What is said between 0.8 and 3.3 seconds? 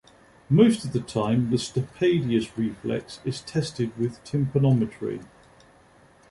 of the time, the stapedius reflex